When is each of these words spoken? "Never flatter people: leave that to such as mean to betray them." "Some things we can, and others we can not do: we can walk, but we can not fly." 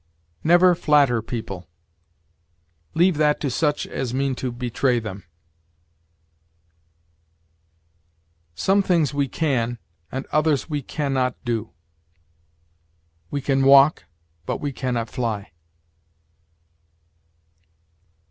"Never 0.43 0.73
flatter 0.73 1.21
people: 1.21 1.69
leave 2.95 3.17
that 3.17 3.39
to 3.41 3.51
such 3.51 3.85
as 3.85 4.15
mean 4.15 4.33
to 4.33 4.51
betray 4.51 4.97
them." 4.97 5.25
"Some 8.55 8.81
things 8.81 9.13
we 9.13 9.27
can, 9.27 9.77
and 10.11 10.25
others 10.31 10.67
we 10.67 10.81
can 10.81 11.13
not 11.13 11.35
do: 11.45 11.73
we 13.29 13.41
can 13.41 13.63
walk, 13.63 14.05
but 14.47 14.57
we 14.59 14.71
can 14.71 14.95
not 14.95 15.07
fly." 15.07 15.51